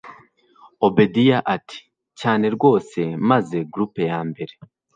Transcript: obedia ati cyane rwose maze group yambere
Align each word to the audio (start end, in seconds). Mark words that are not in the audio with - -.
obedia 0.87 1.37
ati 1.55 1.79
cyane 2.19 2.45
rwose 2.55 2.99
maze 3.29 3.57
group 3.71 3.93
yambere 4.09 4.53